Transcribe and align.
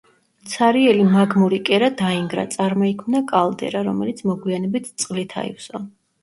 ცარიელი 0.51 1.01
მაგმური 1.09 1.59
კერა 1.69 1.89
დაინგრა, 1.99 2.45
წარმოიქმნა 2.55 3.21
კალდერა, 3.33 3.85
რომელიც 3.89 4.25
მოგვიანებით 4.31 4.91
წყლით 5.05 5.39
აივსო. 5.45 5.85